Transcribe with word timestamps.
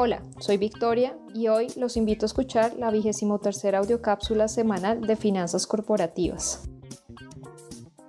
Hola, 0.00 0.22
soy 0.38 0.58
Victoria 0.58 1.18
y 1.34 1.48
hoy 1.48 1.66
los 1.76 1.96
invito 1.96 2.24
a 2.24 2.28
escuchar 2.28 2.76
la 2.78 2.92
vigésimo 2.92 3.40
tercera 3.40 3.78
audiocápsula 3.78 4.46
semanal 4.46 5.00
de 5.00 5.16
finanzas 5.16 5.66
corporativas. 5.66 6.70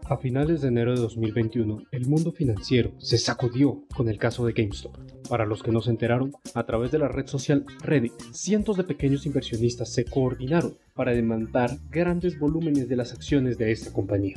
A 0.06 0.16
finales 0.18 0.62
de 0.62 0.68
enero 0.68 0.94
de 0.94 1.02
2021, 1.02 1.82
el 1.92 2.06
mundo 2.06 2.32
financiero 2.32 2.92
se 3.00 3.18
sacudió 3.18 3.86
con 3.96 4.08
el 4.08 4.20
caso 4.20 4.46
de 4.46 4.54
GameStop. 4.54 4.96
Para 5.30 5.48
los 5.48 5.64
que 5.64 5.72
no 5.72 5.82
se 5.82 5.90
enteraron, 5.90 6.32
a 6.54 6.64
través 6.68 6.92
de 6.92 7.00
la 7.00 7.08
red 7.08 7.26
social 7.26 7.66
Reddit, 7.82 8.14
cientos 8.34 8.78
de 8.78 8.84
pequeños 8.84 9.26
inversionistas 9.26 9.92
se 9.92 10.06
coordinaron 10.06 10.78
para 10.94 11.14
demandar 11.14 11.72
grandes 11.90 12.38
volúmenes 12.38 12.88
de 12.88 12.98
las 12.98 13.14
acciones 13.14 13.58
de 13.58 13.72
esta 13.72 13.92
compañía. 13.92 14.36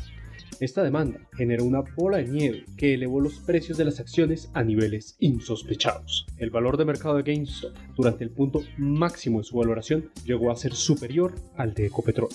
Esta 0.60 0.82
demanda 0.82 1.20
generó 1.36 1.64
una 1.64 1.82
bola 1.96 2.18
de 2.18 2.28
nieve 2.28 2.64
que 2.76 2.94
elevó 2.94 3.20
los 3.20 3.38
precios 3.40 3.78
de 3.78 3.84
las 3.84 4.00
acciones 4.00 4.50
a 4.54 4.62
niveles 4.62 5.16
insospechados. 5.18 6.26
El 6.38 6.50
valor 6.50 6.76
de 6.76 6.84
mercado 6.84 7.16
de 7.16 7.22
GameStop 7.22 7.74
durante 7.96 8.24
el 8.24 8.30
punto 8.30 8.62
máximo 8.78 9.38
de 9.38 9.44
su 9.44 9.56
valoración 9.56 10.10
llegó 10.24 10.50
a 10.50 10.56
ser 10.56 10.74
superior 10.74 11.34
al 11.56 11.74
de 11.74 11.86
Ecopetrol. 11.86 12.28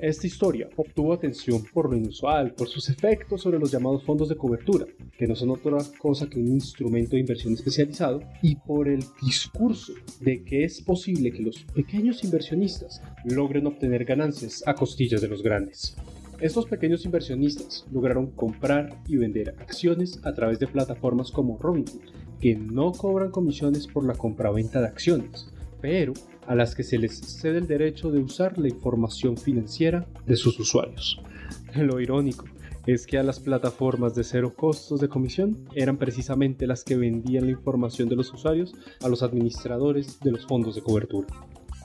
Esta 0.00 0.28
historia 0.28 0.68
obtuvo 0.76 1.12
atención 1.12 1.64
por 1.74 1.90
lo 1.90 1.96
inusual, 1.96 2.54
por 2.54 2.68
sus 2.68 2.88
efectos 2.88 3.42
sobre 3.42 3.58
los 3.58 3.72
llamados 3.72 4.04
fondos 4.04 4.28
de 4.28 4.36
cobertura, 4.36 4.86
que 5.18 5.26
no 5.26 5.34
son 5.34 5.50
otra 5.50 5.78
cosa 5.98 6.30
que 6.30 6.38
un 6.38 6.46
instrumento 6.46 7.16
de 7.16 7.20
inversión 7.20 7.54
especializado, 7.54 8.22
y 8.40 8.54
por 8.54 8.88
el 8.88 9.04
discurso 9.20 9.92
de 10.20 10.44
que 10.44 10.62
es 10.62 10.80
posible 10.82 11.32
que 11.32 11.42
los 11.42 11.64
pequeños 11.74 12.22
inversionistas 12.22 13.02
logren 13.24 13.66
obtener 13.66 14.04
ganancias 14.04 14.62
a 14.66 14.74
costillas 14.74 15.20
de 15.20 15.28
los 15.28 15.42
grandes. 15.42 15.96
Estos 16.40 16.66
pequeños 16.66 17.04
inversionistas 17.04 17.84
lograron 17.90 18.28
comprar 18.30 19.02
y 19.08 19.16
vender 19.16 19.56
acciones 19.58 20.20
a 20.24 20.32
través 20.34 20.60
de 20.60 20.68
plataformas 20.68 21.32
como 21.32 21.58
Robinhood, 21.58 22.00
que 22.40 22.54
no 22.54 22.92
cobran 22.92 23.32
comisiones 23.32 23.88
por 23.88 24.06
la 24.06 24.14
compra-venta 24.14 24.80
de 24.80 24.86
acciones, 24.86 25.50
pero 25.80 26.12
a 26.46 26.54
las 26.54 26.76
que 26.76 26.84
se 26.84 26.96
les 26.96 27.18
cede 27.18 27.58
el 27.58 27.66
derecho 27.66 28.12
de 28.12 28.20
usar 28.20 28.56
la 28.56 28.68
información 28.68 29.36
financiera 29.36 30.06
de 30.26 30.36
sus 30.36 30.60
usuarios. 30.60 31.20
Lo 31.74 31.98
irónico 31.98 32.44
es 32.86 33.04
que 33.04 33.18
a 33.18 33.24
las 33.24 33.40
plataformas 33.40 34.14
de 34.14 34.22
cero 34.22 34.54
costos 34.56 35.00
de 35.00 35.08
comisión 35.08 35.68
eran 35.74 35.98
precisamente 35.98 36.68
las 36.68 36.84
que 36.84 36.96
vendían 36.96 37.46
la 37.46 37.50
información 37.50 38.08
de 38.08 38.14
los 38.16 38.32
usuarios 38.32 38.74
a 39.02 39.08
los 39.08 39.24
administradores 39.24 40.20
de 40.20 40.30
los 40.30 40.46
fondos 40.46 40.76
de 40.76 40.82
cobertura. 40.82 41.26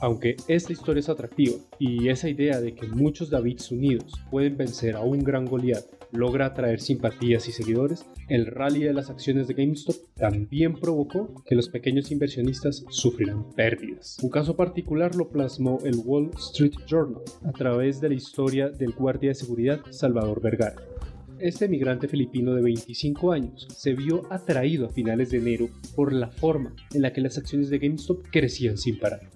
Aunque 0.04 0.36
esta 0.48 0.70
historia 0.70 1.00
es 1.00 1.08
atractiva 1.08 1.54
y 1.78 2.10
esa 2.10 2.28
idea 2.28 2.60
de 2.60 2.74
que 2.74 2.86
muchos 2.88 3.30
Davids 3.30 3.70
unidos 3.70 4.12
pueden 4.30 4.54
vencer 4.54 4.96
a 4.96 5.00
un 5.00 5.20
gran 5.20 5.46
Goliath 5.46 5.86
logra 6.12 6.44
atraer 6.44 6.82
simpatías 6.82 7.48
y 7.48 7.52
seguidores, 7.52 8.04
el 8.28 8.44
rally 8.44 8.82
de 8.82 8.92
las 8.92 9.08
acciones 9.08 9.48
de 9.48 9.54
GameStop 9.54 9.96
también 10.14 10.74
provocó 10.74 11.42
que 11.46 11.54
los 11.54 11.70
pequeños 11.70 12.10
inversionistas 12.10 12.84
sufrieran 12.90 13.50
pérdidas. 13.52 14.18
Un 14.22 14.28
caso 14.28 14.54
particular 14.56 15.14
lo 15.14 15.30
plasmó 15.30 15.78
el 15.86 15.96
Wall 16.04 16.32
Street 16.36 16.74
Journal 16.86 17.22
a 17.42 17.52
través 17.52 17.98
de 18.02 18.10
la 18.10 18.14
historia 18.14 18.68
del 18.68 18.92
guardia 18.92 19.30
de 19.30 19.36
seguridad 19.36 19.80
Salvador 19.88 20.42
Vergara. 20.42 20.82
Este 21.38 21.64
emigrante 21.64 22.08
filipino 22.08 22.52
de 22.52 22.60
25 22.60 23.32
años 23.32 23.66
se 23.74 23.94
vio 23.94 24.30
atraído 24.30 24.84
a 24.84 24.90
finales 24.90 25.30
de 25.30 25.38
enero 25.38 25.70
por 25.96 26.12
la 26.12 26.28
forma 26.28 26.76
en 26.92 27.00
la 27.00 27.14
que 27.14 27.22
las 27.22 27.38
acciones 27.38 27.70
de 27.70 27.78
GameStop 27.78 28.26
crecían 28.30 28.76
sin 28.76 28.98
parar 28.98 29.30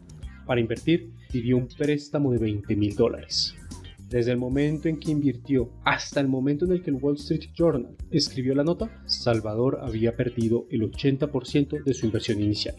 para 0.48 0.62
invertir 0.62 1.12
pidió 1.30 1.58
un 1.58 1.68
préstamo 1.68 2.32
de 2.32 2.38
20 2.38 2.74
mil 2.74 2.96
dólares. 2.96 3.54
Desde 4.08 4.32
el 4.32 4.38
momento 4.38 4.88
en 4.88 4.98
que 4.98 5.10
invirtió 5.10 5.70
hasta 5.84 6.20
el 6.20 6.28
momento 6.28 6.64
en 6.64 6.72
el 6.72 6.82
que 6.82 6.88
el 6.88 6.96
Wall 6.96 7.16
Street 7.16 7.50
Journal 7.54 7.94
escribió 8.10 8.54
la 8.54 8.64
nota, 8.64 9.02
Salvador 9.04 9.80
había 9.82 10.16
perdido 10.16 10.66
el 10.70 10.90
80% 10.90 11.84
de 11.84 11.92
su 11.92 12.06
inversión 12.06 12.40
inicial. 12.40 12.76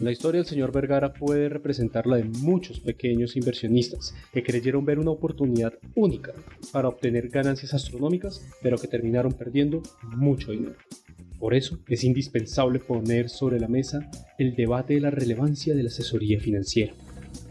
La 0.00 0.10
historia 0.10 0.40
del 0.40 0.48
señor 0.48 0.72
Vergara 0.72 1.14
puede 1.14 1.48
representar 1.48 2.06
la 2.08 2.16
de 2.16 2.24
muchos 2.24 2.80
pequeños 2.80 3.36
inversionistas 3.36 4.12
que 4.32 4.42
creyeron 4.42 4.84
ver 4.84 4.98
una 4.98 5.12
oportunidad 5.12 5.74
única 5.94 6.32
para 6.72 6.88
obtener 6.88 7.28
ganancias 7.28 7.72
astronómicas, 7.72 8.44
pero 8.60 8.76
que 8.76 8.88
terminaron 8.88 9.32
perdiendo 9.32 9.82
mucho 10.02 10.50
dinero. 10.50 10.76
Por 11.38 11.54
eso 11.54 11.78
es 11.88 12.04
indispensable 12.04 12.78
poner 12.78 13.28
sobre 13.28 13.60
la 13.60 13.68
mesa 13.68 14.10
el 14.38 14.56
debate 14.56 14.94
de 14.94 15.00
la 15.00 15.10
relevancia 15.10 15.74
de 15.74 15.82
la 15.82 15.88
asesoría 15.88 16.40
financiera. 16.40 16.94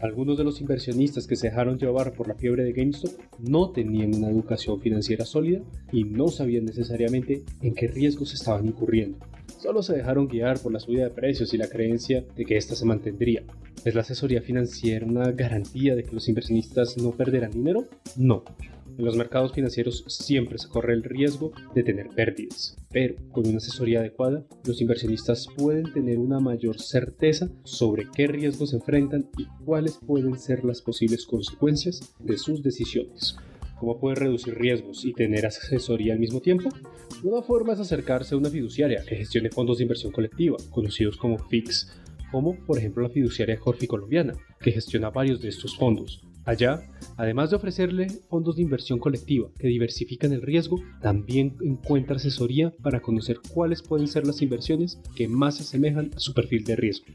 Algunos 0.00 0.36
de 0.36 0.44
los 0.44 0.60
inversionistas 0.60 1.26
que 1.26 1.36
se 1.36 1.48
dejaron 1.48 1.78
llevar 1.78 2.12
por 2.12 2.28
la 2.28 2.34
fiebre 2.34 2.64
de 2.64 2.72
GameStop 2.72 3.12
no 3.38 3.70
tenían 3.70 4.14
una 4.14 4.28
educación 4.28 4.80
financiera 4.80 5.24
sólida 5.24 5.60
y 5.92 6.04
no 6.04 6.28
sabían 6.28 6.64
necesariamente 6.64 7.44
en 7.62 7.74
qué 7.74 7.86
riesgos 7.86 8.34
estaban 8.34 8.66
incurriendo. 8.66 9.18
Solo 9.58 9.82
se 9.82 9.96
dejaron 9.96 10.28
guiar 10.28 10.58
por 10.60 10.72
la 10.72 10.80
subida 10.80 11.04
de 11.04 11.10
precios 11.10 11.52
y 11.54 11.58
la 11.58 11.68
creencia 11.68 12.24
de 12.36 12.44
que 12.44 12.56
ésta 12.56 12.74
se 12.74 12.84
mantendría. 12.84 13.42
¿Es 13.84 13.94
la 13.94 14.00
asesoría 14.00 14.42
financiera 14.42 15.06
una 15.06 15.30
garantía 15.32 15.94
de 15.94 16.04
que 16.04 16.12
los 16.12 16.28
inversionistas 16.28 16.96
no 16.98 17.12
perderán 17.12 17.52
dinero? 17.52 17.84
No. 18.16 18.44
En 18.98 19.04
los 19.04 19.16
mercados 19.16 19.52
financieros 19.52 20.04
siempre 20.08 20.56
se 20.58 20.68
corre 20.68 20.94
el 20.94 21.02
riesgo 21.02 21.52
de 21.74 21.82
tener 21.82 22.08
pérdidas, 22.08 22.76
pero 22.90 23.14
con 23.30 23.46
una 23.46 23.58
asesoría 23.58 24.00
adecuada, 24.00 24.44
los 24.64 24.80
inversionistas 24.80 25.48
pueden 25.54 25.92
tener 25.92 26.18
una 26.18 26.40
mayor 26.40 26.80
certeza 26.80 27.50
sobre 27.64 28.08
qué 28.10 28.26
riesgos 28.26 28.70
se 28.70 28.76
enfrentan 28.76 29.28
y 29.36 29.44
cuáles 29.64 29.98
pueden 29.98 30.38
ser 30.38 30.64
las 30.64 30.80
posibles 30.80 31.26
consecuencias 31.26 32.14
de 32.20 32.38
sus 32.38 32.62
decisiones. 32.62 33.36
¿Cómo 33.78 33.98
puede 33.98 34.16
reducir 34.16 34.54
riesgos 34.54 35.04
y 35.04 35.12
tener 35.12 35.46
asesoría 35.46 36.14
al 36.14 36.18
mismo 36.18 36.40
tiempo? 36.40 36.70
Una 37.22 37.42
forma 37.42 37.74
es 37.74 37.80
acercarse 37.80 38.34
a 38.34 38.38
una 38.38 38.50
fiduciaria 38.50 39.04
que 39.06 39.16
gestione 39.16 39.50
fondos 39.50 39.78
de 39.78 39.84
inversión 39.84 40.12
colectiva, 40.12 40.56
conocidos 40.70 41.16
como 41.16 41.38
FIX, 41.38 41.92
como 42.30 42.56
por 42.64 42.78
ejemplo 42.78 43.02
la 43.02 43.10
fiduciaria 43.10 43.58
Jorge 43.58 43.86
Colombiana, 43.86 44.34
que 44.60 44.72
gestiona 44.72 45.10
varios 45.10 45.40
de 45.40 45.48
estos 45.48 45.76
fondos, 45.76 46.26
Allá, 46.46 46.80
además 47.16 47.50
de 47.50 47.56
ofrecerle 47.56 48.06
fondos 48.30 48.54
de 48.54 48.62
inversión 48.62 49.00
colectiva 49.00 49.50
que 49.58 49.66
diversifican 49.66 50.32
el 50.32 50.42
riesgo, 50.42 50.80
también 51.02 51.56
encuentra 51.60 52.16
asesoría 52.16 52.72
para 52.82 53.02
conocer 53.02 53.40
cuáles 53.52 53.82
pueden 53.82 54.06
ser 54.06 54.28
las 54.28 54.40
inversiones 54.42 55.00
que 55.16 55.26
más 55.26 55.56
se 55.56 55.64
asemejan 55.64 56.12
a 56.14 56.20
su 56.20 56.34
perfil 56.34 56.62
de 56.62 56.76
riesgo. 56.76 57.06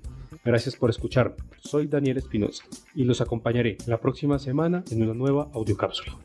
Gracias 0.43 0.75
por 0.75 0.89
escucharme. 0.89 1.37
Soy 1.61 1.87
Daniel 1.87 2.17
Espinosa 2.17 2.65
y 2.93 3.05
los 3.05 3.21
acompañaré 3.21 3.77
la 3.87 4.01
próxima 4.01 4.37
semana 4.37 4.83
en 4.91 5.01
una 5.01 5.13
nueva 5.13 5.49
audiocápsula. 5.53 6.17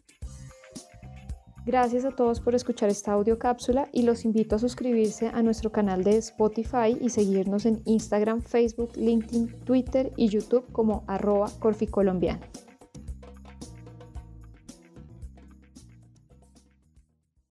Gracias 1.67 2.05
a 2.05 2.13
todos 2.13 2.39
por 2.39 2.55
escuchar 2.55 2.91
esta 2.91 3.11
audiocápsula 3.15 3.89
y 3.93 4.03
los 4.03 4.25
invito 4.25 4.55
a 4.55 4.61
suscribirse 4.61 5.33
a 5.35 5.43
nuestro 5.43 5.73
canal 5.73 6.05
de 6.05 6.17
Spotify 6.19 6.97
y 7.01 7.09
seguirnos 7.11 7.67
en 7.67 7.83
Instagram, 7.87 8.41
Facebook, 8.41 8.93
LinkedIn, 8.95 9.49
Twitter 9.65 10.13
y 10.17 10.29
YouTube 10.29 10.65
como 10.71 11.03
arroba 11.09 11.51
corficolombiano. 11.59 12.47